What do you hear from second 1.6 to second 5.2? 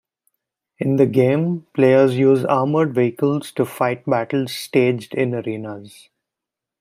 players use armored vehicles to fight battles staged